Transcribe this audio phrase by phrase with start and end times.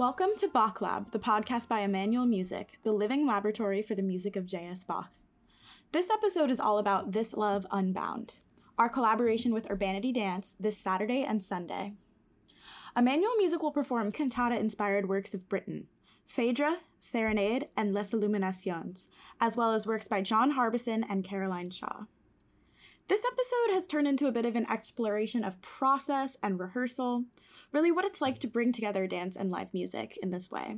[0.00, 4.34] Welcome to Bach Lab, the podcast by Emmanuel Music, the living laboratory for the music
[4.34, 4.82] of J.S.
[4.82, 5.10] Bach.
[5.92, 8.36] This episode is all about This Love Unbound,
[8.78, 11.92] our collaboration with Urbanity Dance this Saturday and Sunday.
[12.96, 15.86] Emmanuel Music will perform cantata inspired works of Britten,
[16.24, 19.06] Phaedra, Serenade, and Les Illuminations,
[19.38, 22.04] as well as works by John Harbison and Caroline Shaw.
[23.10, 27.24] This episode has turned into a bit of an exploration of process and rehearsal,
[27.72, 30.76] really what it's like to bring together dance and live music in this way.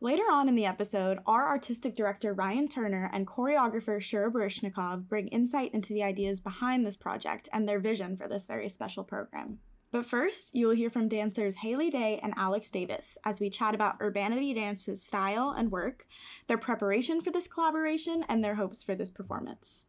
[0.00, 5.28] Later on in the episode, our artistic director Ryan Turner and choreographer Shura Baryshnikov bring
[5.28, 9.60] insight into the ideas behind this project and their vision for this very special program.
[9.92, 13.72] But first, you will hear from dancers Haley Day and Alex Davis as we chat
[13.72, 16.06] about Urbanity Dance's style and work,
[16.48, 19.84] their preparation for this collaboration, and their hopes for this performance.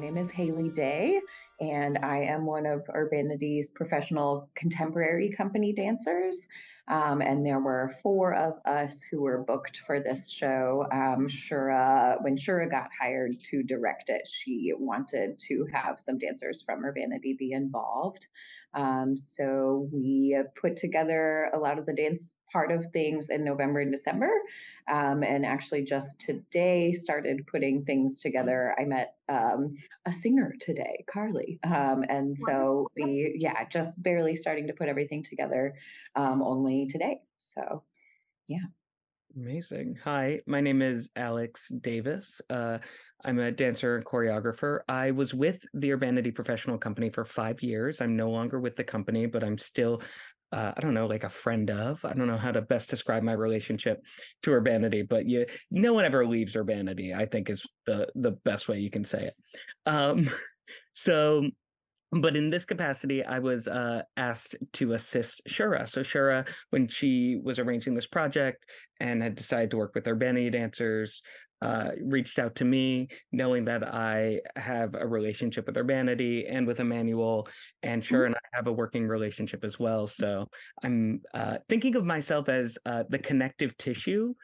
[0.00, 1.20] Name is Haley Day,
[1.60, 6.46] and I am one of Urbanity's professional contemporary company dancers.
[6.88, 10.86] Um, and there were four of us who were booked for this show.
[10.92, 16.62] Um, Shura, when Shura got hired to direct it, she wanted to have some dancers
[16.62, 18.26] from Urbanity be involved.
[18.74, 23.80] Um, so we put together a lot of the dance part of things in November
[23.80, 24.30] and December.
[24.88, 28.74] Um, and actually, just today started putting things together.
[28.78, 29.74] I met um,
[30.06, 31.58] a singer today, Carly.
[31.64, 35.74] Um, and so we, yeah, just barely starting to put everything together
[36.14, 37.20] um, only today.
[37.36, 37.82] So,
[38.46, 38.66] yeah.
[39.36, 39.98] Amazing.
[40.02, 42.40] Hi, my name is Alex Davis.
[42.48, 42.78] Uh,
[43.22, 44.78] I'm a dancer and choreographer.
[44.88, 48.00] I was with the Urbanity Professional Company for five years.
[48.00, 50.00] I'm no longer with the company, but I'm still,
[50.56, 52.02] uh, I don't know, like a friend of.
[52.02, 54.02] I don't know how to best describe my relationship
[54.42, 57.12] to Urbanity, but you, no one ever leaves Urbanity.
[57.12, 59.34] I think is the the best way you can say it.
[59.84, 60.30] Um,
[60.94, 61.42] so
[62.12, 65.86] but in this capacity, I was uh, asked to assist Shura.
[65.88, 68.64] So Shura, when she was arranging this project
[69.00, 71.20] and had decided to work with Urbanity dancers,
[71.62, 76.80] uh, reached out to me, knowing that I have a relationship with Urbanity and with
[76.80, 77.48] Emmanuel,
[77.82, 78.26] and Shura mm-hmm.
[78.26, 80.06] and I have a working relationship as well.
[80.06, 80.48] So
[80.82, 84.34] I'm uh, thinking of myself as uh, the connective tissue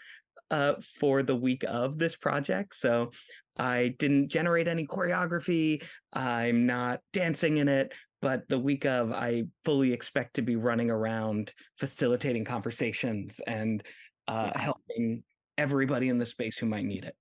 [0.51, 2.75] uh, for the week of this project.
[2.75, 3.11] So
[3.59, 5.83] I didn't generate any choreography.
[6.12, 10.91] I'm not dancing in it, but the week of, I fully expect to be running
[10.91, 13.83] around facilitating conversations and
[14.28, 15.22] uh, helping
[15.62, 17.15] everybody in the space who might need it.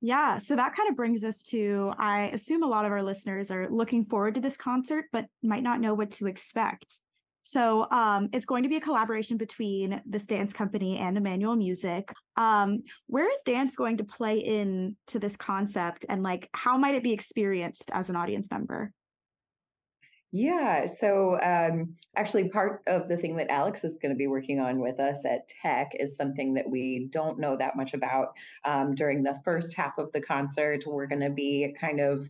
[0.00, 3.50] Yeah, so that kind of brings us to I assume a lot of our listeners
[3.50, 6.98] are looking forward to this concert, but might not know what to expect.
[7.42, 12.12] So um, it's going to be a collaboration between this dance company and Emmanuel Music.
[12.36, 16.94] Um, where is dance going to play in to this concept, and like how might
[16.94, 18.92] it be experienced as an audience member?
[20.30, 24.60] Yeah, so um, actually, part of the thing that Alex is going to be working
[24.60, 28.34] on with us at Tech is something that we don't know that much about.
[28.62, 32.28] Um, during the first half of the concert, we're going to be kind of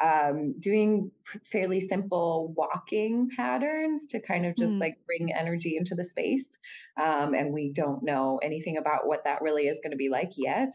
[0.00, 1.10] um, doing
[1.44, 4.80] fairly simple walking patterns to kind of just mm.
[4.80, 6.58] like bring energy into the space.
[7.00, 10.32] Um, and we don't know anything about what that really is going to be like
[10.36, 10.72] yet.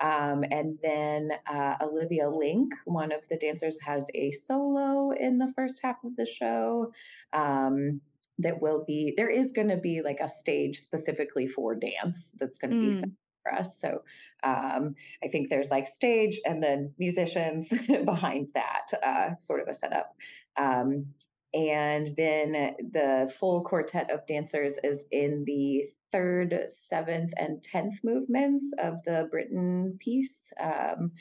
[0.00, 5.52] Um, and then uh, Olivia Link, one of the dancers, has a solo in the
[5.54, 6.92] first half of the show.
[7.32, 8.00] Um,
[8.38, 12.58] that will be there is going to be like a stage specifically for dance that's
[12.58, 13.02] going to mm.
[13.02, 13.78] be for us.
[13.78, 14.02] So
[14.42, 17.72] um, I think there's like stage and then musicians
[18.04, 20.14] behind that uh, sort of a setup.
[20.56, 21.06] Um,
[21.54, 28.72] and then the full quartet of dancers is in the third, seventh, and tenth movements
[28.78, 30.52] of the Britten piece.
[30.60, 31.12] Um,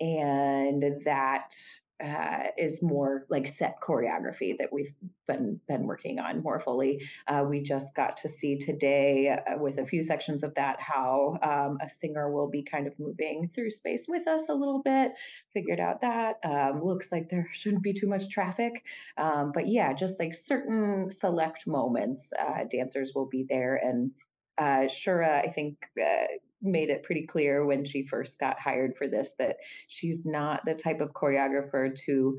[0.00, 1.54] and that
[2.02, 4.94] uh, is more like set choreography that we've
[5.28, 7.00] been been working on more fully.
[7.28, 11.38] Uh, we just got to see today uh, with a few sections of that how
[11.42, 15.12] um, a singer will be kind of moving through space with us a little bit.
[15.52, 18.84] Figured out that um, looks like there shouldn't be too much traffic,
[19.16, 24.10] um, but yeah, just like certain select moments, uh, dancers will be there and.
[24.58, 26.26] Uh, Shura, I think, uh,
[26.60, 29.56] made it pretty clear when she first got hired for this that
[29.88, 32.38] she's not the type of choreographer to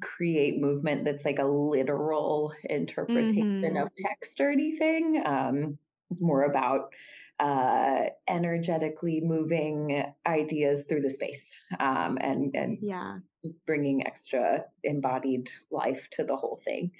[0.00, 3.76] create movement that's like a literal interpretation mm-hmm.
[3.76, 5.22] of text or anything.
[5.24, 5.78] Um,
[6.10, 6.92] it's more about
[7.38, 15.50] uh, energetically moving ideas through the space um, and and yeah, just bringing extra embodied
[15.70, 16.92] life to the whole thing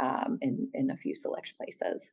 [0.00, 2.10] um, in in a few select places.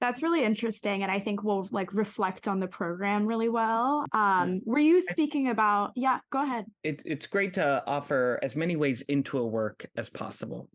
[0.00, 4.04] That's really interesting, and I think we'll like reflect on the program really well.
[4.12, 5.92] Um, were you speaking about?
[5.96, 6.66] Yeah, go ahead.
[6.84, 10.68] It's it's great to offer as many ways into a work as possible,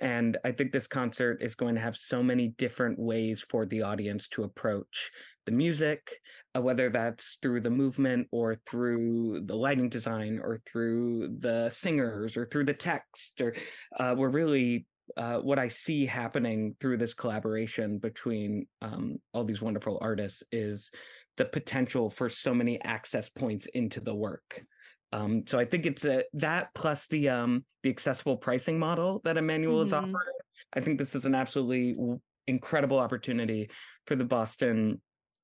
[0.00, 3.82] and I think this concert is going to have so many different ways for the
[3.82, 5.10] audience to approach
[5.46, 6.18] the music,
[6.56, 12.36] uh, whether that's through the movement or through the lighting design or through the singers
[12.36, 13.40] or through the text.
[13.40, 13.54] Or
[13.98, 14.86] uh, we're really
[15.16, 20.90] uh, what I see happening through this collaboration between um, all these wonderful artists is
[21.36, 24.62] the potential for so many access points into the work.
[25.12, 29.36] Um, so I think it's a, that plus the um, the accessible pricing model that
[29.36, 29.86] Emmanuel mm-hmm.
[29.86, 30.38] is offering.
[30.74, 31.96] I think this is an absolutely
[32.46, 33.70] incredible opportunity
[34.06, 35.00] for the Boston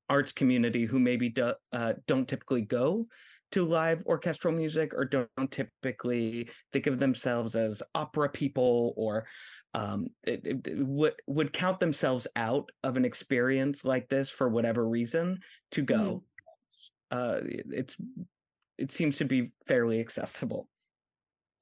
[0.09, 3.07] arts community who maybe do, uh, don't typically go
[3.53, 9.27] to live orchestral music or don't typically think of themselves as opera people or
[9.75, 14.89] um, it, it, would would count themselves out of an experience like this for whatever
[14.89, 15.39] reason
[15.73, 16.23] to go.
[17.13, 17.19] Mm-hmm.
[17.19, 17.39] Uh,
[17.71, 17.97] it's
[18.79, 20.69] it seems to be fairly accessible.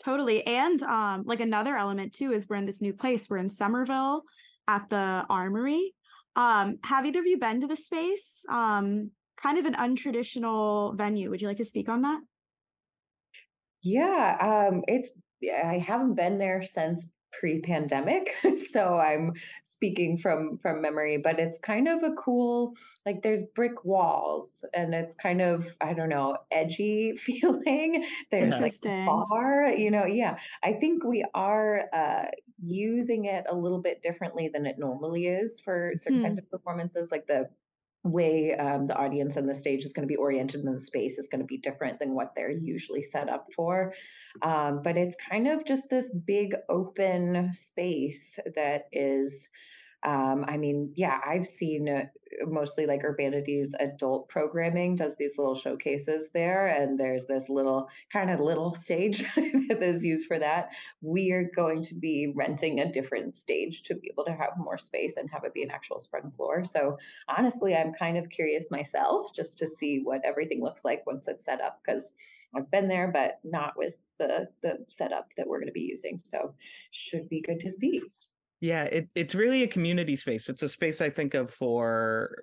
[0.04, 3.28] Totally, and um, like another element too is we're in this new place.
[3.28, 4.22] We're in Somerville
[4.68, 5.94] at the Armory.
[6.36, 8.44] Um, have either of you been to the space?
[8.50, 9.10] Um,
[9.40, 11.30] kind of an untraditional venue.
[11.30, 12.20] Would you like to speak on that?
[13.82, 15.12] Yeah, um, it's
[15.42, 18.34] I haven't been there since pre-pandemic
[18.72, 19.32] so i'm
[19.64, 22.74] speaking from from memory but it's kind of a cool
[23.04, 28.04] like there's brick walls and it's kind of i don't know edgy feeling.
[28.30, 30.38] There's like bar you know yeah.
[30.62, 32.26] I think we are uh
[32.62, 36.24] using it a little bit differently than it normally is for certain hmm.
[36.24, 37.48] kinds of performances like the
[38.12, 41.18] way um, the audience and the stage is going to be oriented in the space
[41.18, 43.92] is going to be different than what they're usually set up for.
[44.42, 49.48] Um, but it's kind of just this big open space that is
[50.06, 52.04] um, I mean, yeah, I've seen uh,
[52.46, 58.30] mostly like Urbanity's adult programming does these little showcases there, and there's this little kind
[58.30, 60.68] of little stage that is used for that.
[61.00, 64.78] We are going to be renting a different stage to be able to have more
[64.78, 66.62] space and have it be an actual spread floor.
[66.62, 66.98] So
[67.28, 71.44] honestly, I'm kind of curious myself just to see what everything looks like once it's
[71.44, 72.12] set up because
[72.54, 76.16] I've been there, but not with the the setup that we're going to be using.
[76.16, 76.54] So
[76.92, 78.02] should be good to see.
[78.60, 80.48] Yeah, it, it's really a community space.
[80.48, 82.34] It's a space I think of for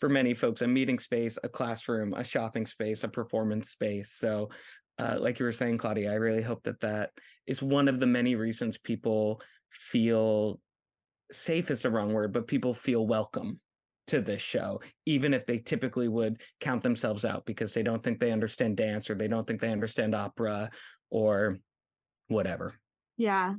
[0.00, 4.12] for many folks, a meeting space, a classroom, a shopping space, a performance space.
[4.16, 4.50] So,
[4.98, 7.10] uh, like you were saying, Claudia, I really hope that that
[7.46, 9.40] is one of the many reasons people
[9.70, 10.60] feel
[11.32, 13.60] safe is the wrong word, but people feel welcome
[14.06, 18.18] to this show, even if they typically would count themselves out because they don't think
[18.18, 20.70] they understand dance or they don't think they understand opera
[21.10, 21.58] or
[22.28, 22.74] whatever.
[23.16, 23.54] Yeah,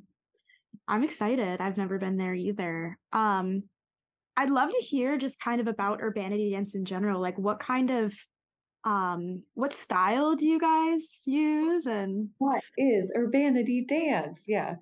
[0.88, 1.62] I'm excited.
[1.62, 2.98] I've never been there either.
[3.14, 3.64] Um,
[4.38, 7.22] I'd love to hear just kind of about urbanity dance in general.
[7.22, 8.16] Like, what kind of
[8.86, 14.76] um what style do you guys use and what is urbanity dance yeah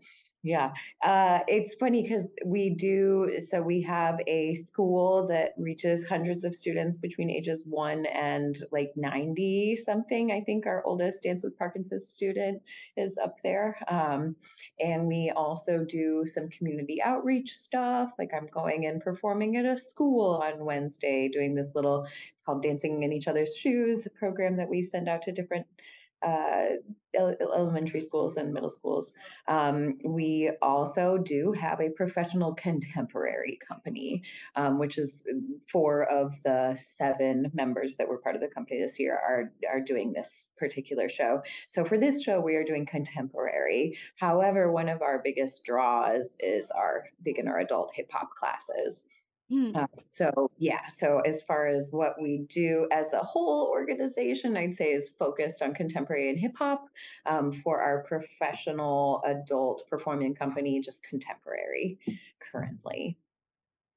[0.48, 0.72] yeah,
[1.04, 3.40] uh, it's funny because we do.
[3.46, 8.94] So we have a school that reaches hundreds of students between ages one and like
[8.96, 10.32] 90 something.
[10.32, 12.62] I think our oldest Dance with Parkinson's student
[12.96, 13.78] is up there.
[13.90, 14.38] Um,
[14.80, 18.12] and we also do some community outreach stuff.
[18.18, 22.64] Like I'm going and performing at a school on Wednesday, doing this little, it's called
[22.64, 25.68] Dancing in Each Other's Shoes, program that we send out to different
[26.26, 26.66] uh,
[27.16, 29.14] elementary schools and middle schools.
[29.48, 34.24] Um, we also do have a professional contemporary company,
[34.56, 35.26] um, which is
[35.72, 39.82] four of the seven members that were part of the company this year are are
[39.82, 41.42] doing this particular show.
[41.68, 43.98] So for this show, we are doing contemporary.
[44.16, 49.04] However, one of our biggest draws is our beginner adult hip hop classes.
[49.52, 49.76] Mm.
[49.76, 54.76] Uh, so yeah, so as far as what we do as a whole organization, I'd
[54.76, 56.90] say is focused on contemporary and hip hop.
[57.26, 62.00] Um, for our professional adult performing company, just contemporary
[62.40, 63.18] currently.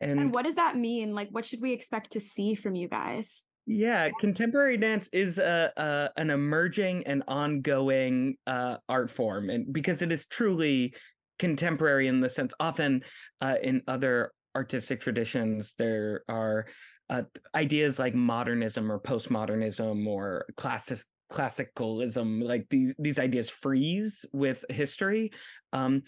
[0.00, 1.14] And, and what does that mean?
[1.14, 3.42] Like, what should we expect to see from you guys?
[3.66, 10.02] Yeah, contemporary dance is a, a an emerging and ongoing uh, art form, and because
[10.02, 10.94] it is truly
[11.38, 13.02] contemporary in the sense often
[13.40, 16.66] uh, in other artistic traditions there are
[17.08, 17.22] uh,
[17.54, 20.98] ideas like modernism or postmodernism or classic
[21.30, 25.30] classicalism like these these ideas freeze with history.
[25.72, 26.02] Um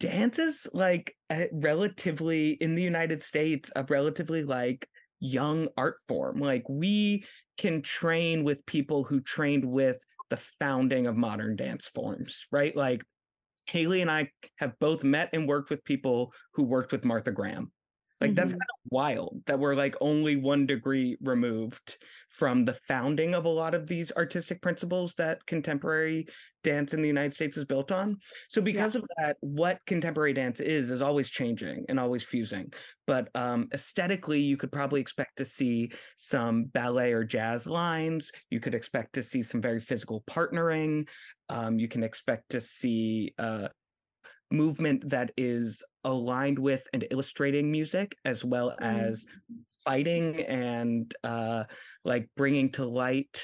[0.00, 1.16] dance is like
[1.52, 4.88] relatively in the united states a relatively like
[5.20, 6.38] young art form.
[6.38, 7.24] Like we
[7.56, 9.98] can train with people who trained with
[10.30, 12.76] the founding of modern dance forms right?
[12.76, 13.02] Like
[13.66, 17.72] haley and i have both met and worked with people who worked with martha graham
[18.24, 18.36] Like Mhm.
[18.36, 21.98] that's kind of wild that we're like only one degree removed
[22.30, 26.26] from the founding of a lot of these artistic principles that contemporary
[26.62, 28.16] dance in the United States is built on.
[28.48, 32.72] So because of that, what contemporary dance is is always changing and always fusing.
[33.06, 38.32] But um, aesthetically, you could probably expect to see some ballet or jazz lines.
[38.50, 41.06] You could expect to see some very physical partnering.
[41.50, 43.68] Um, you can expect to see uh,
[44.50, 49.10] movement that is aligned with and illustrating music as well Mm.
[49.10, 49.24] as
[49.84, 51.64] fighting and uh
[52.04, 53.42] like bringing to light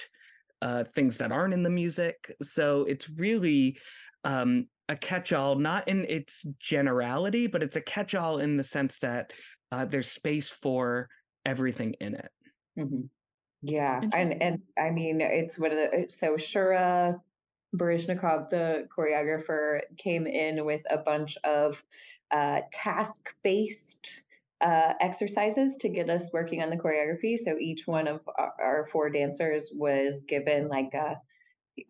[0.62, 3.78] uh things that aren't in the music so it's really
[4.24, 9.32] um a catch-all not in its generality but it's a catch-all in the sense that
[9.72, 11.08] uh there's space for
[11.44, 12.30] everything in it
[12.78, 13.08] Mhm.
[13.62, 17.20] Yeah, and and I mean it's one of the so Shura
[17.76, 21.84] Baryshnikov, the choreographer, came in with a bunch of
[22.30, 24.10] uh, task-based
[24.60, 27.38] uh, exercises to get us working on the choreography.
[27.38, 31.20] So each one of our, our four dancers was given like a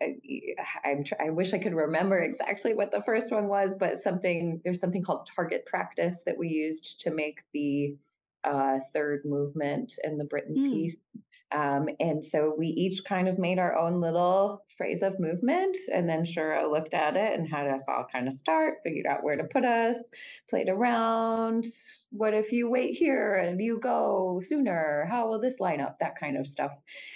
[0.01, 0.15] I-
[0.85, 4.61] I'm tr- I wish I could remember exactly what the first one was, but something
[4.63, 7.95] there's something called target practice that we used to make the
[8.43, 10.71] uh, third movement in the Britten Mm.
[10.71, 10.97] piece.
[11.51, 16.09] Um, and so we each kind of made our own little phrase of movement, and
[16.09, 19.37] then Shura looked at it and had us all kind of start, figured out where
[19.37, 19.97] to put us,
[20.49, 21.67] played around.
[22.09, 25.05] What if you wait here and you go sooner?
[25.07, 25.99] How will this line up?
[25.99, 26.71] That kind of stuff.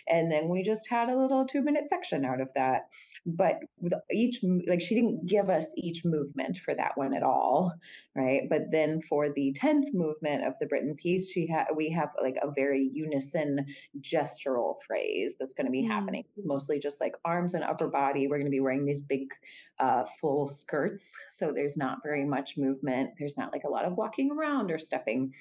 [0.08, 2.84] And then we just had a little two minute section out of that.
[3.26, 7.74] But with each, like, she didn't give us each movement for that one at all,
[8.16, 8.44] right?
[8.48, 12.38] But then for the 10th movement of the Britten piece, she had, we have like
[12.44, 13.66] a very unison
[14.00, 15.88] gestural phrase that's going to be Mm.
[15.90, 16.26] happening.
[16.36, 18.28] It's mostly just like arms and upper body.
[18.28, 19.28] We're going to be wearing these big
[19.80, 21.12] uh, full skirts.
[21.30, 23.12] So there's not very much movement.
[23.18, 25.34] There's not like a lot of walking around or stepping.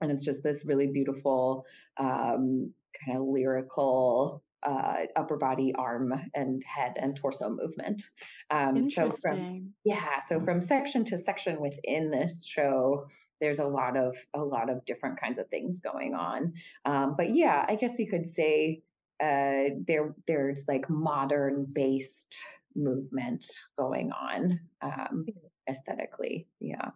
[0.00, 1.64] And it's just this really beautiful,
[1.96, 2.72] um,
[3.04, 8.02] kind of lyrical uh, upper body, arm, and head and torso movement.
[8.50, 13.06] Um, so from yeah, so from section to section within this show,
[13.40, 16.54] there's a lot of a lot of different kinds of things going on.
[16.84, 18.82] Um, but yeah, I guess you could say
[19.20, 22.36] uh, there there's like modern based
[22.74, 23.46] movement
[23.78, 25.26] going on um,
[25.68, 26.46] aesthetically.
[26.60, 26.90] Yeah.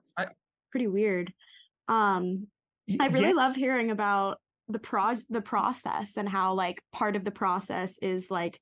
[0.71, 1.33] Pretty weird.
[1.89, 2.47] Um,
[2.89, 4.39] Y- I really yeah, love hearing about
[4.69, 8.59] the pro the process and how like part of the process is like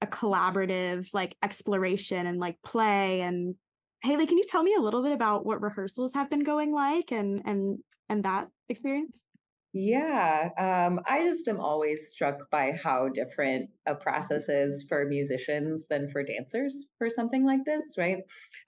[0.00, 3.54] a collaborative like exploration and like play and
[4.02, 7.12] Haley, can you tell me a little bit about what rehearsals have been going like
[7.12, 7.78] and and
[8.08, 9.24] and that experience?
[9.74, 15.86] Yeah, um, I just am always struck by how different a process is for musicians
[15.86, 18.18] than for dancers for something like this, right?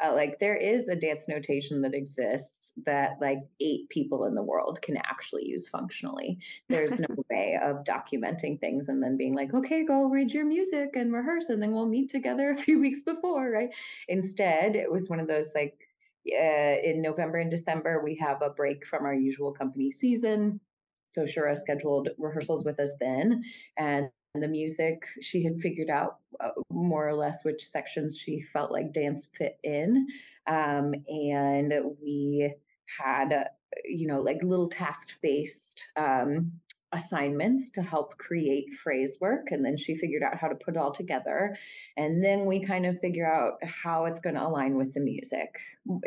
[0.02, 4.42] Uh, like there is a dance notation that exists that like eight people in the
[4.42, 6.38] world can actually use functionally.
[6.70, 10.96] There's no way of documenting things and then being like, okay, go read your music
[10.96, 13.68] and rehearse, and then we'll meet together a few weeks before, right?
[14.08, 15.74] Instead, it was one of those like,
[16.26, 20.60] uh, in November and December, we have a break from our usual company season.
[21.14, 23.44] So Shura scheduled rehearsals with us then,
[23.76, 28.72] and the music she had figured out uh, more or less which sections she felt
[28.72, 30.08] like dance fit in,
[30.48, 32.52] um, and we
[32.98, 33.44] had uh,
[33.84, 36.50] you know like little task based um,
[36.94, 40.78] assignments to help create phrase work, and then she figured out how to put it
[40.78, 41.56] all together,
[41.96, 45.56] and then we kind of figure out how it's going to align with the music.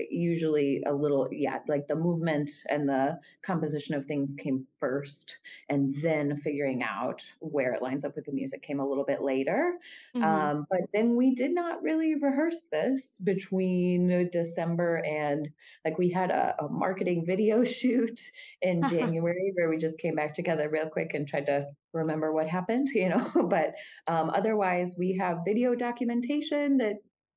[0.09, 5.37] Usually a little yeah like the movement and the composition of things came first
[5.69, 9.21] and then figuring out where it lines up with the music came a little bit
[9.21, 9.77] later
[10.13, 10.49] Mhm.
[10.49, 15.49] um, but then we did not really rehearse this between december and
[15.85, 18.19] like we had a, a marketing video shoot
[18.61, 22.47] in january where we just came back together real quick and tried to remember what
[22.47, 23.73] happened you know but
[24.07, 26.95] um, otherwise we have video documentation that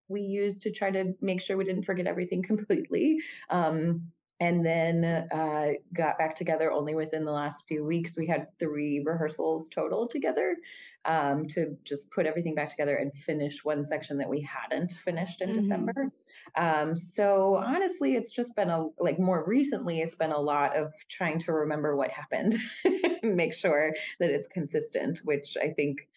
[0.09, 3.19] we use to try to make sure we didn't forget everything completely
[3.49, 4.03] um,
[4.41, 8.17] and then uh, got back together only within the last few weeks.
[8.17, 10.57] We had three rehearsals total together
[11.05, 15.41] um, to just put everything back together and finish one section that we hadn't finished
[15.41, 15.55] in Mhm.
[15.55, 16.13] December.
[16.57, 20.93] Um, so honestly, it's just been a like more recently, it's been a lot of
[21.09, 22.57] trying to remember what happened,
[23.23, 25.21] make sure that it's consistent.
[25.25, 26.09] Which I think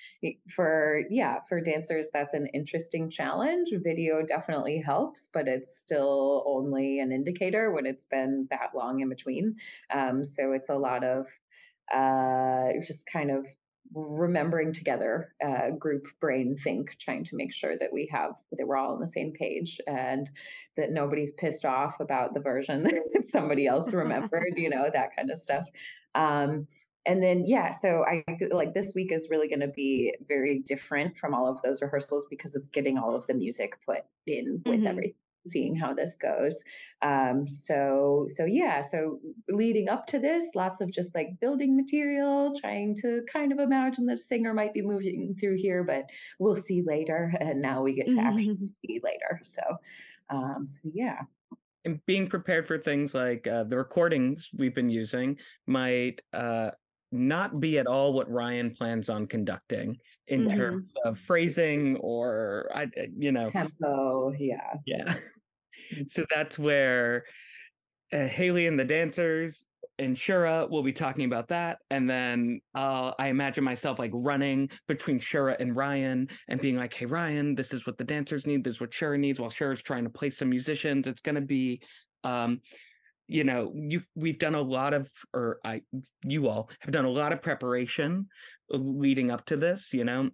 [0.49, 3.69] for yeah for dancers that's an interesting challenge.
[3.83, 9.09] Video definitely helps, but it's still only an indicator when it's been that long in
[9.09, 9.55] between.
[9.89, 11.27] Um, so it's a lot of
[11.91, 13.45] uh, just kind of
[13.93, 18.77] remembering together uh, group brain think trying to make sure that we have that we're
[18.77, 20.29] all on the same page and
[20.77, 25.29] that nobody's pissed off about the version that somebody else remembered you know that kind
[25.29, 25.65] of stuff
[26.15, 26.67] um,
[27.05, 31.17] and then yeah so i like this week is really going to be very different
[31.17, 34.79] from all of those rehearsals because it's getting all of the music put in with
[34.79, 34.87] mm-hmm.
[34.87, 36.61] everything seeing how this goes.
[37.01, 39.19] Um, so so yeah, so
[39.49, 44.05] leading up to this, lots of just like building material, trying to kind of imagine
[44.07, 46.05] that a singer might be moving through here, but
[46.39, 47.31] we'll see later.
[47.43, 48.65] And now we get to actually mm-hmm.
[48.65, 49.41] see later.
[49.43, 49.61] So
[50.29, 51.19] um, so yeah.
[51.85, 56.71] And being prepared for things like uh, the recordings we've been using might uh,
[57.13, 59.97] not be at all what Ryan plans on conducting
[60.27, 60.57] in mm-hmm.
[60.57, 65.15] terms of phrasing or I you know tempo yeah yeah
[66.07, 67.23] so that's where
[68.11, 69.65] uh, Haley and the dancers
[69.99, 71.77] and Shura will be talking about that.
[71.89, 76.93] And then uh, I imagine myself like running between Shura and Ryan and being like,
[76.93, 78.63] hey, Ryan, this is what the dancers need.
[78.63, 81.07] This is what Shura needs while Shura's trying to play some musicians.
[81.07, 81.81] It's going to be,
[82.23, 82.61] um,
[83.27, 85.81] you know, you we've done a lot of, or I,
[86.23, 88.27] you all have done a lot of preparation
[88.69, 90.29] leading up to this, you know,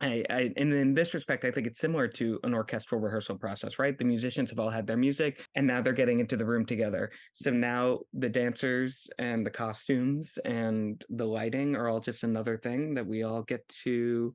[0.00, 3.78] I, I, and in this respect, I think it's similar to an orchestral rehearsal process,
[3.78, 3.96] right?
[3.96, 7.10] The musicians have all had their music and now they're getting into the room together.
[7.32, 12.94] So now the dancers and the costumes and the lighting are all just another thing
[12.94, 14.34] that we all get to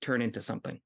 [0.00, 0.80] turn into something.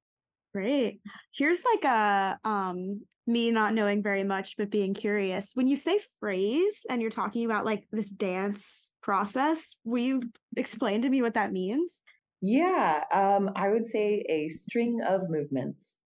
[0.54, 1.00] Great.
[1.34, 5.50] Here's like a um me not knowing very much but being curious.
[5.52, 10.22] When you say phrase and you're talking about like this dance process, will you
[10.56, 12.02] explain to me what that means?
[12.42, 15.96] Yeah, um, I would say a string of movements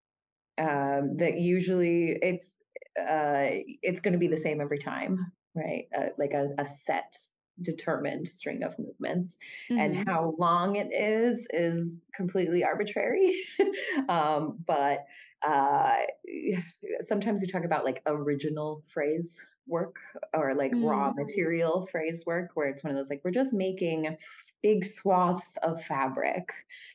[0.58, 2.48] um, that usually it's
[2.98, 5.18] uh, it's going to be the same every time,
[5.54, 5.86] right?
[5.96, 7.16] Uh, like a, a set
[7.62, 9.36] determined string of movements
[9.70, 9.80] mm-hmm.
[9.80, 13.34] and how long it is is completely arbitrary
[14.08, 15.04] um, but
[15.46, 15.96] uh,
[17.00, 19.96] sometimes we talk about like original phrase work
[20.34, 20.88] or like mm.
[20.88, 24.16] raw material phrase work where it's one of those like we're just making
[24.62, 26.52] big swaths of fabric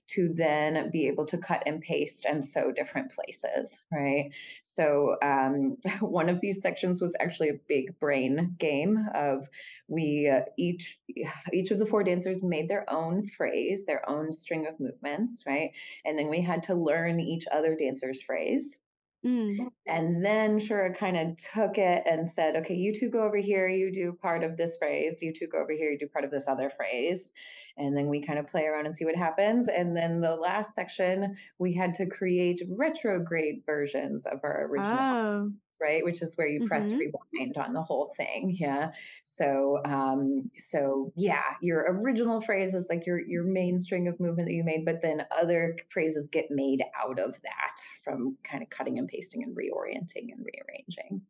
[0.07, 4.31] to then be able to cut and paste and sew different places right?
[4.61, 9.47] So um, one of these sections was actually a big brain game of
[9.87, 10.99] we uh, each
[11.53, 15.71] each of the four dancers made their own phrase their own string of movements right?
[16.05, 18.77] And then we had to learn each other dancer's phrase
[19.25, 19.69] Mm.
[19.87, 23.67] And then Shura kind of took it and said, okay, you two go over here,
[23.67, 26.31] you do part of this phrase, you two go over here, you do part of
[26.31, 27.31] this other phrase.
[27.77, 29.67] And then we kind of play around and see what happens.
[29.67, 34.97] And then the last section, we had to create retrograde versions of our original.
[34.99, 36.03] Oh right?
[36.03, 36.67] Which is where you mm-hmm.
[36.67, 38.55] press rewind on the whole thing.
[38.57, 38.91] Yeah.
[39.23, 44.47] So, um, so yeah, your original phrase is like your your main string of movement
[44.47, 48.69] that you made, but then other phrases get made out of that from kind of
[48.69, 51.21] cutting and pasting and reorienting and rearranging.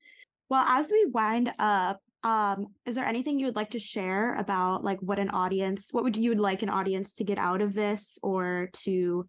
[0.50, 4.84] Well, as we wind up, um, is there anything you would like to share about
[4.84, 7.74] like what an audience, what would you would like an audience to get out of
[7.74, 9.28] this or to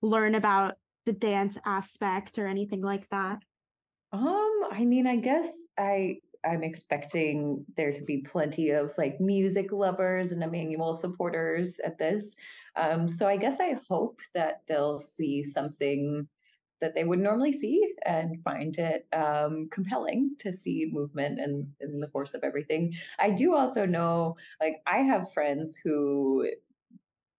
[0.00, 0.74] learn about
[1.06, 3.38] the dance aspect or anything like that?
[4.12, 9.72] Um, I mean, I guess I I'm expecting there to be plenty of like music
[9.72, 12.36] lovers and Emmanuel supporters at this.
[12.76, 16.28] Um, so I guess I hope that they'll see something
[16.80, 22.00] that they would normally see and find it um, compelling to see movement and in
[22.00, 22.94] the course of everything.
[23.18, 26.48] I do also know, like, I have friends who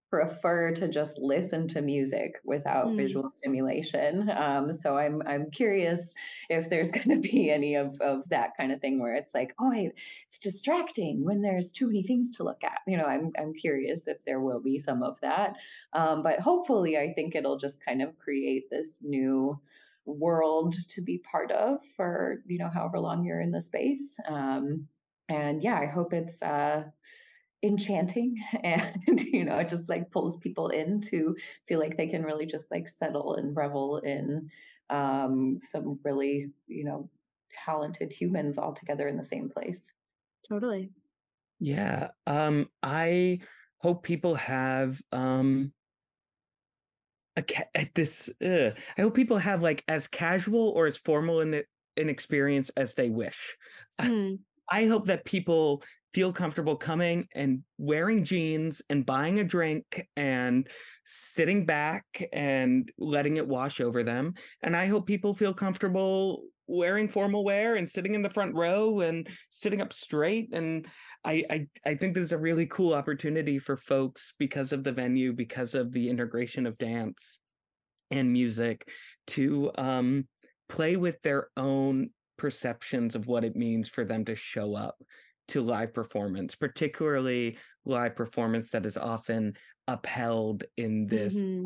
[0.09, 2.95] prefer to just listen to music without mm.
[2.95, 4.29] visual stimulation.
[4.29, 6.13] Um, so I'm I'm curious
[6.49, 9.53] if there's going to be any of of that kind of thing where it's like,
[9.59, 12.79] oh, it's distracting when there's too many things to look at.
[12.87, 15.55] You know, I'm I'm curious if there will be some of that.
[15.93, 19.59] Um, but hopefully, I think it'll just kind of create this new
[20.05, 24.17] world to be part of for you know however long you're in the space.
[24.27, 24.87] Um,
[25.27, 26.41] and yeah, I hope it's.
[26.41, 26.83] Uh,
[27.63, 31.35] enchanting and you know it just like pulls people in to
[31.67, 34.49] feel like they can really just like settle and revel in
[34.89, 37.09] um some really you know
[37.49, 39.93] talented humans all together in the same place.
[40.47, 40.91] Totally.
[41.59, 43.39] Yeah um i
[43.79, 45.73] hope people have um
[47.35, 51.41] a ca- at this uh, i hope people have like as casual or as formal
[51.41, 51.63] an,
[51.97, 53.55] an experience as they wish.
[53.99, 54.39] Mm.
[54.69, 60.07] I, I hope that people feel comfortable coming and wearing jeans and buying a drink
[60.15, 60.67] and
[61.05, 64.33] sitting back and letting it wash over them.
[64.61, 68.99] And I hope people feel comfortable wearing formal wear and sitting in the front row
[68.99, 70.85] and sitting up straight and
[71.23, 74.91] I, I i think this is a really cool opportunity for folks because of the
[74.91, 77.37] venue because of the integration of dance
[78.11, 78.89] and music
[79.27, 80.27] to um
[80.67, 84.97] play with their own perceptions of what it means for them to show up
[85.47, 89.53] to live performance particularly live performance that is often
[89.87, 91.65] upheld in this Mhm.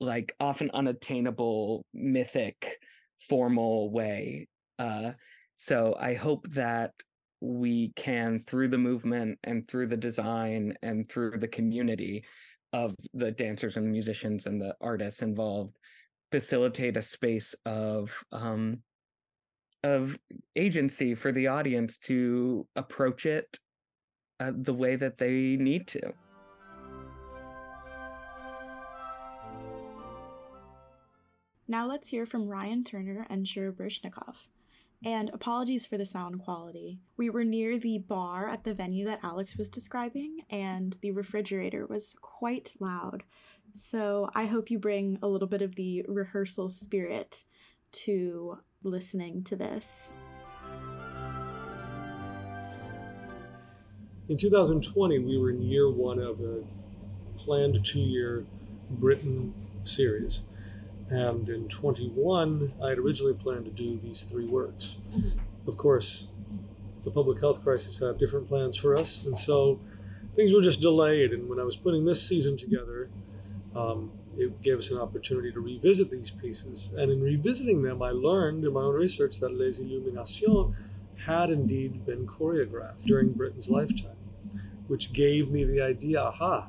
[0.00, 2.78] like often unattainable mythic
[3.28, 4.46] formal way
[4.78, 5.12] uh
[5.56, 6.92] so i hope that
[7.40, 12.24] we can through the movement and through the design and through the community
[12.72, 15.76] of the dancers and musicians and the artists involved
[16.30, 18.82] facilitate a space of um
[19.86, 20.18] of
[20.56, 23.58] agency for the audience to approach it
[24.40, 26.12] uh, the way that they need to
[31.68, 34.46] Now let's hear from Ryan Turner and Shura Baryshnikov.
[35.04, 37.00] And apologies for the sound quality.
[37.16, 41.86] We were near the bar at the venue that Alex was describing, and the refrigerator
[41.86, 43.24] was quite loud.
[43.74, 47.44] So I hope you bring a little bit of the rehearsal spirit
[47.92, 50.12] to listening to this.
[54.28, 56.62] In 2020, we were in year one of a
[57.38, 58.44] planned two year
[58.90, 59.52] Britten
[59.84, 60.40] series.
[61.10, 64.96] And in 21, I had originally planned to do these three works.
[65.66, 66.26] Of course,
[67.04, 69.78] the public health crisis had different plans for us, and so
[70.34, 71.32] things were just delayed.
[71.32, 73.08] And when I was putting this season together,
[73.76, 76.92] um, it gave us an opportunity to revisit these pieces.
[76.96, 80.76] And in revisiting them, I learned in my own research that Les Illuminations
[81.24, 84.16] had indeed been choreographed during Britten's lifetime,
[84.86, 86.68] which gave me the idea aha,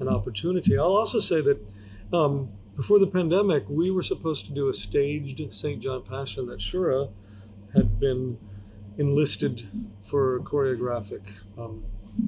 [0.00, 0.78] an opportunity.
[0.78, 1.58] I'll also say that
[2.12, 5.80] um, before the pandemic, we were supposed to do a staged St.
[5.80, 7.10] John Passion that Shura
[7.74, 8.38] had been
[8.98, 9.68] enlisted
[10.04, 11.22] for choreographic
[11.58, 11.84] um,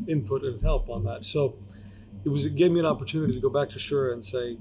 [0.07, 1.25] input and help on that.
[1.25, 1.57] So
[2.25, 4.59] it was it gave me an opportunity to go back to Shura and say,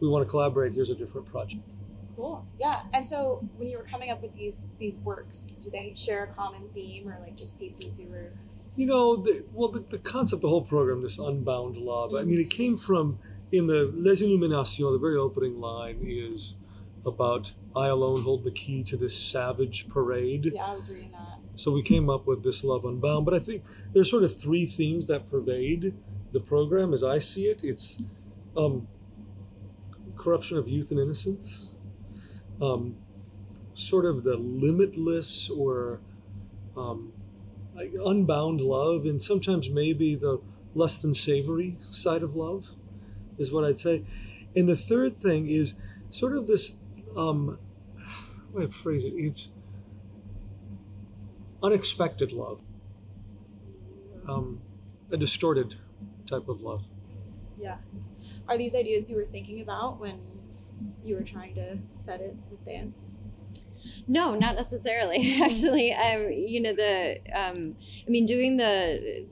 [0.00, 0.72] we want to collaborate.
[0.72, 1.68] Here's a different project.
[2.16, 2.46] Cool.
[2.60, 2.82] Yeah.
[2.92, 6.26] And so when you were coming up with these these works, do they share a
[6.28, 8.32] common theme or like just pieces you were
[8.76, 12.14] You know, the, well, the, the concept, the whole program, this unbound love.
[12.14, 12.48] I mean, it mm-hmm.
[12.48, 13.18] came from
[13.50, 14.78] in the Les Illuminations.
[14.78, 16.54] The very opening line is
[17.04, 20.50] about I alone hold the key to this savage parade.
[20.54, 21.38] Yeah, I was reading that.
[21.56, 23.24] So we came up with this love unbound.
[23.24, 25.94] But I think there's sort of three themes that pervade
[26.32, 27.62] the program as I see it.
[27.62, 28.00] It's
[28.56, 28.88] um,
[30.16, 31.74] corruption of youth and innocence,
[32.60, 32.96] um,
[33.74, 36.00] sort of the limitless or
[36.76, 37.12] um,
[37.76, 40.40] unbound love, and sometimes maybe the
[40.74, 42.68] less than savory side of love,
[43.38, 44.04] is what I'd say.
[44.54, 45.74] And the third thing is
[46.10, 46.74] sort of this.
[47.16, 47.58] Um,
[47.98, 49.12] how do I phrase it?
[49.16, 49.48] It's
[51.62, 52.62] unexpected love,
[54.28, 54.60] um,
[55.10, 55.76] a distorted
[56.32, 56.82] type of love.
[57.60, 57.76] Yeah.
[58.48, 60.20] Are these ideas you were thinking about when
[61.04, 63.24] you were trying to set it with dance?
[64.06, 65.40] No, not necessarily.
[65.42, 67.18] Actually, um, you know the.
[67.34, 69.26] Um, I mean, doing the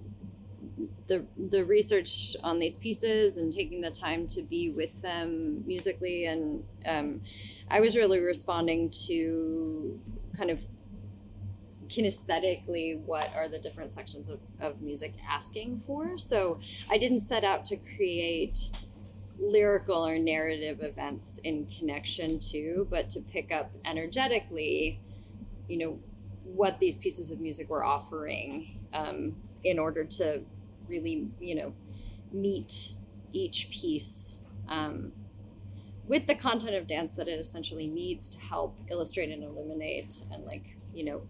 [1.06, 6.26] the the research on these pieces and taking the time to be with them musically,
[6.26, 7.20] and um,
[7.68, 9.98] I was really responding to
[10.36, 10.60] kind of
[11.90, 16.16] kinesthetically what are the different sections of, of music asking for.
[16.16, 18.70] So I didn't set out to create
[19.38, 25.00] lyrical or narrative events in connection to, but to pick up energetically,
[25.68, 25.98] you know,
[26.44, 30.42] what these pieces of music were offering um, in order to
[30.88, 31.72] really, you know,
[32.32, 32.92] meet
[33.32, 35.12] each piece um,
[36.06, 40.44] with the content of dance that it essentially needs to help illustrate and illuminate and,
[40.44, 41.22] like, you know,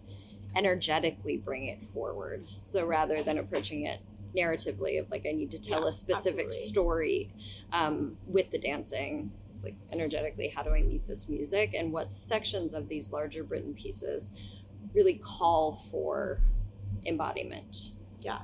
[0.55, 2.45] energetically bring it forward.
[2.59, 3.99] So rather than approaching it
[4.35, 6.67] narratively of like I need to tell Yeah, a specific absolutely.
[6.71, 7.33] story
[7.71, 9.31] um, with the dancing.
[9.49, 13.43] It's like energetically, how do I meet this music, and what sections of these larger
[13.43, 14.33] Britten pieces
[14.93, 16.41] really call for
[17.05, 17.91] embodiment.
[18.21, 18.39] Yeah.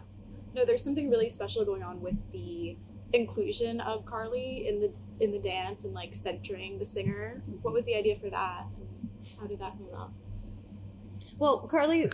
[0.54, 2.78] No, there's something really special going on with the
[3.14, 7.42] inclusion of Carly in the in the dance and like centering the singer.
[7.62, 8.66] What was the idea for that?
[8.78, 10.12] And how did that come about?
[11.40, 12.10] Well, Carly,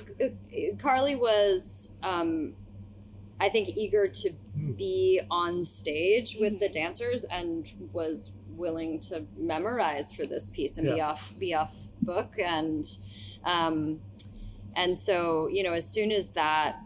[0.80, 2.54] Carly was, um,
[3.40, 4.32] I think, eager to
[4.76, 10.88] be on stage with the dancers and was willing to memorize for this piece and
[10.94, 12.34] be off be off book.
[12.38, 12.86] And
[13.46, 14.02] um,
[14.76, 16.80] and so you know as soon as that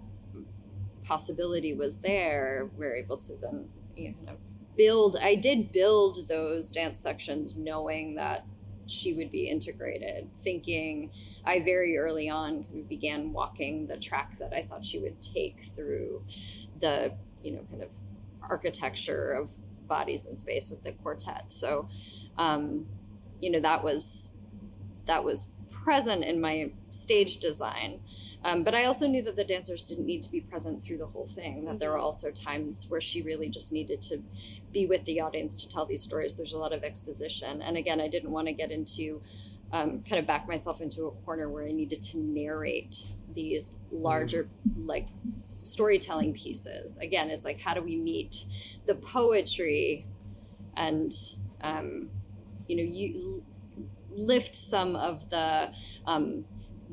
[1.04, 4.34] possibility was there we are able to then you know
[4.76, 8.46] build I did build those dance sections knowing that
[8.88, 10.30] she would be integrated.
[10.44, 11.12] Thinking,
[11.46, 15.22] I very early on kind of began walking the track that I thought she would
[15.22, 16.24] take through
[16.80, 17.90] the, you know, kind of
[18.42, 19.52] architecture of
[19.88, 21.50] bodies in space with the quartet.
[21.52, 21.90] So,
[22.38, 22.86] um,
[23.40, 24.32] you know, that was
[25.06, 28.00] that was present in my stage design.
[28.44, 31.08] Um, but I also knew that the dancers didn't need to be present through the
[31.08, 34.22] whole thing, that there were also times where she really just needed to
[34.72, 36.36] be with the audience to tell these stories.
[36.36, 37.62] There's a lot of exposition.
[37.62, 39.22] And again, I didn't want to get into
[39.74, 44.48] um, kind of back myself into a corner where I needed to narrate these larger,
[44.76, 45.08] like,
[45.64, 46.98] storytelling pieces.
[47.00, 48.46] Again, it's like, how do we meet
[48.86, 50.06] the poetry
[50.78, 51.12] and,
[51.62, 52.10] um,
[52.68, 53.44] you know, you
[54.12, 55.72] lift some of the
[56.06, 56.46] um,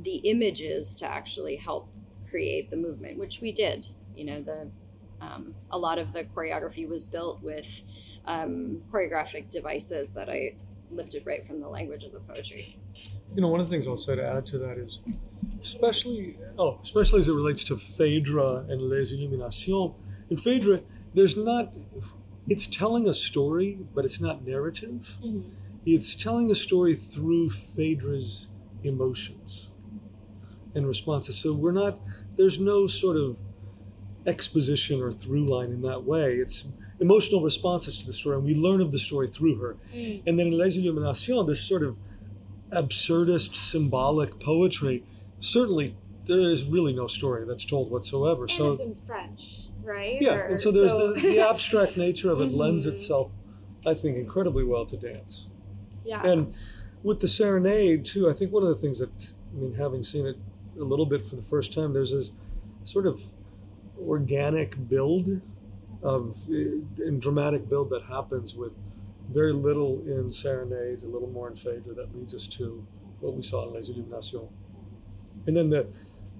[0.02, 1.88] the images to actually help
[2.28, 3.88] create the movement, which we did.
[4.16, 4.68] You know, the
[5.20, 7.82] um, a lot of the choreography was built with
[8.26, 10.56] um, choreographic devices that I
[10.90, 12.78] lifted right from the language of the poetry.
[13.34, 15.00] You know, one of the things I'll say to add to that is,
[15.62, 19.94] especially oh, especially as it relates to Phaedra and Les Illuminations.
[20.30, 20.80] In Phaedra,
[21.14, 21.72] there's not.
[22.48, 25.18] It's telling a story, but it's not narrative.
[25.24, 25.50] Mm-hmm.
[25.86, 28.48] It's telling a story through Phaedra's
[28.82, 29.70] emotions
[30.74, 31.36] and responses.
[31.36, 31.98] So we're not.
[32.36, 33.36] There's no sort of
[34.26, 36.34] exposition or through line in that way.
[36.34, 36.66] It's
[37.00, 39.76] emotional responses to the story, and we learn of the story through her.
[39.94, 40.22] Mm.
[40.26, 41.96] And then in Les Illuminations, this sort of
[42.72, 45.04] absurdist, symbolic poetry,
[45.40, 48.42] certainly there is really no story that's told whatsoever.
[48.42, 50.16] And so it's in French, right?
[50.20, 52.92] yeah, Or- and so there's The, the abstract nature of it lends Mhm.
[52.92, 53.30] itself,
[53.86, 55.48] I think, incredibly well to dance.
[56.04, 56.26] yeah.
[56.26, 56.54] And
[57.02, 60.26] with the serenade too, I think one of the things that I mean, having seen
[60.26, 60.36] it
[60.78, 62.32] a little bit for the first time, there's this
[62.84, 63.20] sort of
[63.98, 65.40] organic build
[66.02, 68.72] of and dramatic build that happens with
[69.30, 72.86] very little in serenade, a little more in Phaedra that leads us to
[73.20, 74.50] what we saw in Les Illuminations.
[75.46, 75.86] And then the,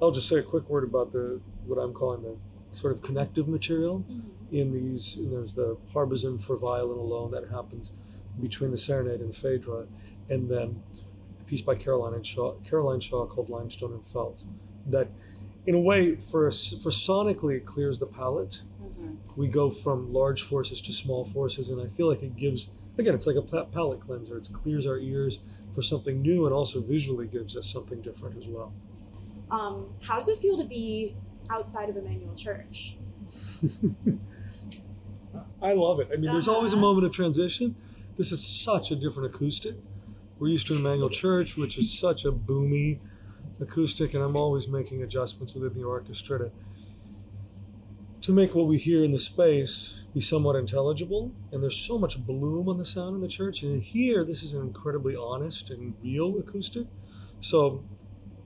[0.02, 2.36] I'll just say a quick word about the what I'm calling the
[2.76, 4.22] sort of connective material Mhm.
[4.52, 5.16] in these.
[5.16, 7.92] And there's the Harbison for violin alone that happens
[8.40, 9.86] between the serenade and Phaedra,
[10.28, 10.82] and then
[11.46, 14.44] piece by Caroline and Shaw, Caroline Shaw called Limestone and Felt.
[14.86, 15.08] That,
[15.66, 18.62] in a way, for for sonically it clears the palette.
[19.36, 23.14] We go from large forces to small forces, and I feel like it gives again,
[23.14, 24.36] it's like a pa- palette cleanser.
[24.38, 25.40] It clears our ears
[25.74, 28.72] for something new, and also visually gives us something different as well.
[29.50, 31.16] um, how does it feel to be
[31.50, 32.96] outside of Emmanuel Church?
[35.62, 36.08] I love it.
[36.12, 36.82] I mean, there's always a Uh-huh.
[36.86, 37.74] moment of transition.
[38.16, 39.74] This is such a different acoustic.
[40.38, 42.98] We're used to Emmanuel Church, which is such a boomy
[43.60, 46.50] acoustic, and I'm always making adjustments within the orchestra to
[48.24, 51.30] to make what we hear in the space be somewhat intelligible.
[51.52, 54.54] And there's so much bloom on the sound in the church, and here this is
[54.54, 56.86] an incredibly honest and real acoustic.
[57.42, 57.84] So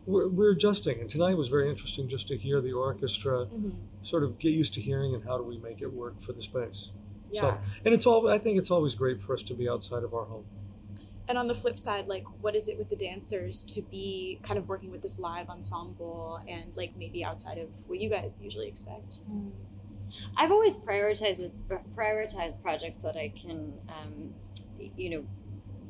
[0.05, 3.71] we're, we're adjusting, and tonight was very interesting just to hear the orchestra mm-hmm.
[4.03, 6.43] sort of get used to hearing and how do we make it work for the
[6.43, 6.91] space.
[7.31, 7.43] Yeah.
[7.43, 8.29] So, and it's all.
[8.29, 10.45] I think it's always great for us to be outside of our home.
[11.29, 14.59] And on the flip side, like, what is it with the dancers to be kind
[14.59, 18.67] of working with this live ensemble and like maybe outside of what you guys usually
[18.67, 19.19] expect?
[20.39, 21.51] I've always prioritized
[21.95, 24.33] prioritized projects that I can, um,
[24.97, 25.25] you know,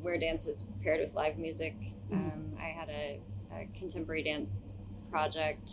[0.01, 1.75] where dance is paired with live music.
[2.11, 3.21] Um, I had a,
[3.53, 4.73] a contemporary dance
[5.09, 5.71] project.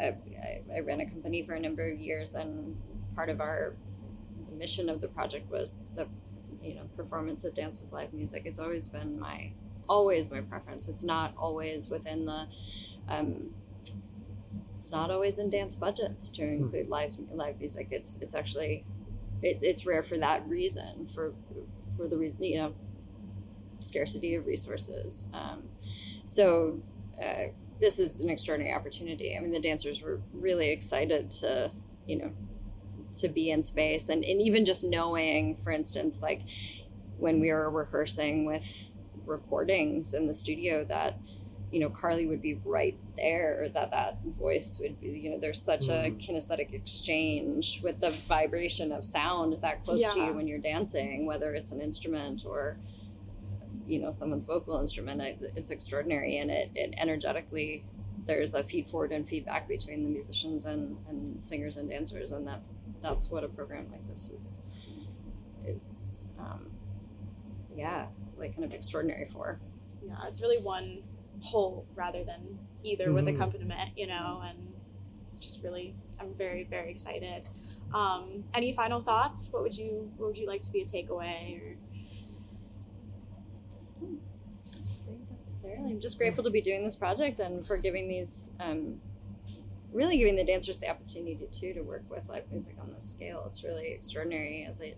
[0.00, 2.76] Uh, I, I ran a company for a number of years, and
[3.16, 3.74] part of our
[4.56, 6.06] mission of the project was the,
[6.62, 8.42] you know, performance of dance with live music.
[8.44, 9.52] It's always been my
[9.88, 10.88] always my preference.
[10.88, 12.46] It's not always within the
[13.08, 13.50] um,
[14.76, 17.88] it's not always in dance budgets to include live live music.
[17.90, 18.84] It's it's actually
[19.42, 21.34] it, it's rare for that reason for
[21.96, 22.74] for the reason you know
[23.80, 25.28] scarcity of resources.
[25.32, 25.64] Um,
[26.24, 26.80] so
[27.22, 29.36] uh, this is an extraordinary opportunity.
[29.36, 31.70] I mean, the dancers were really excited to
[32.06, 32.30] you know
[33.20, 34.08] to be in space.
[34.08, 36.42] And, and even just knowing, for instance, like
[37.18, 38.64] when we were rehearsing with
[39.26, 41.18] recordings in the studio that
[41.70, 45.60] you know carly would be right there that that voice would be you know there's
[45.60, 46.16] such a mm-hmm.
[46.16, 51.52] kinesthetic exchange with the vibration of sound that close to you when you're dancing whether
[51.52, 52.78] it's an instrument or
[53.88, 55.22] you know someone's vocal instrument.
[55.56, 57.84] It's extraordinary and it, it energetically
[58.28, 62.46] there's a feed forward and feedback between the musicians and, and singers and dancers and
[62.46, 64.60] that's that's what a program like this is
[65.66, 66.70] is um,
[67.76, 68.06] yeah
[68.38, 69.58] like kind of extraordinary for
[70.06, 71.02] Yeah, it's really one
[71.40, 73.34] whole rather than either with Mhm.
[73.34, 74.72] accompaniment, you know, and
[75.24, 77.42] it's just really I'm very very excited.
[77.94, 79.48] Um, any final thoughts?
[79.50, 81.76] What would you what would you like to be a takeaway or
[85.64, 89.00] I'm just grateful to be doing this project and for giving these, um,
[89.92, 93.44] really giving the dancers the opportunity to to work with live music on this scale.
[93.46, 94.94] It's really extraordinary as a,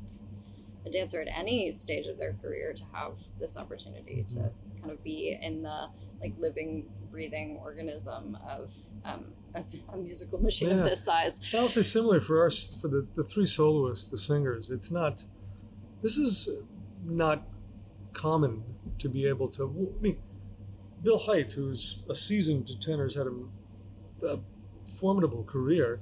[0.87, 4.89] a dancer at any stage of their career to have this opportunity to Mm-hmm.
[4.89, 5.89] kind of be in the
[6.23, 8.73] like living, breathing organism of
[9.05, 10.77] um, a, a musical machine Yeah.
[10.77, 11.41] of this size.
[11.55, 15.23] I'll say similarly for us, for the, the three soloists, the singers, it's not,
[16.03, 16.49] this is
[17.05, 17.47] not
[18.15, 18.63] common
[18.99, 20.17] to be able to, I mean,
[21.03, 24.39] Bill Hite, who's a seasoned tenor, has had a, a
[24.87, 26.01] formidable career,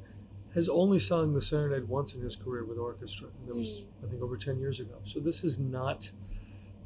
[0.55, 3.29] has only sung the Serenade once in his career with orchestra.
[3.41, 4.95] And that was, I think, over 10 years ago.
[5.05, 6.11] So this is not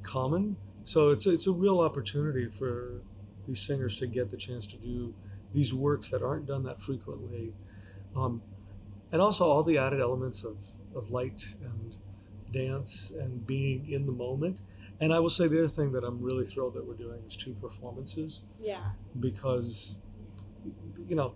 [0.03, 0.57] common.
[0.85, 3.03] So it's, it's a real opportunity for
[3.47, 5.15] these singers to get the chance to do
[5.53, 7.53] these works that aren't done that frequently.
[8.17, 8.43] Um,
[9.13, 10.57] and also all the added elements of,
[10.95, 11.97] of light and
[12.53, 14.61] dance and being in the moment.
[15.03, 17.35] And I will say the other thing that I'm really thrilled that we're doing is
[17.35, 18.93] two performances Yeah.
[19.19, 19.97] because,
[21.09, 21.35] you know,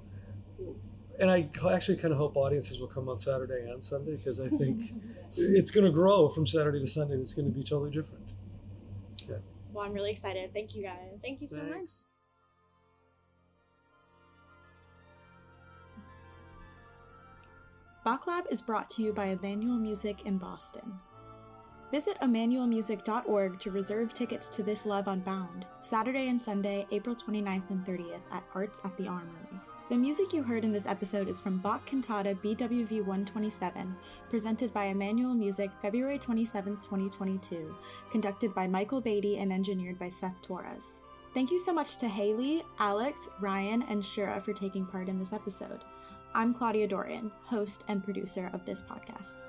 [1.18, 4.48] and I actually kind of hope audiences will come on Saturday and Sunday because I
[4.50, 4.82] think
[5.36, 7.14] it's going to grow from Saturday to Sunday.
[7.14, 8.24] And it's going to be totally different.
[9.28, 9.38] Yeah.
[9.72, 10.52] Well, I'm really excited.
[10.54, 11.18] Thank you guys.
[11.20, 11.72] Thank you so much.
[11.72, 12.06] Thanks.
[18.04, 21.00] Bach Lab is brought to you by Emmanuel Music in Boston.
[21.92, 27.86] Visit emmanuelmusic.org to reserve tickets to This Love Unbound, Saturday and Sunday, April 29th and
[27.86, 29.60] 30th at Arts at the Armory.
[29.88, 33.94] The music you heard in this episode is from Bach Cantata BWV 127,
[34.28, 37.72] presented by Emmanuel Music February 27, 2022,
[38.10, 40.94] conducted by Michael Beattie and engineered by Seth Torres.
[41.34, 45.32] Thank you so much to Haley, Alex, Ryan, and Shura for taking part in this
[45.32, 45.84] episode.
[46.34, 49.44] I'm Claudia Dorian, host and producer of this podcast.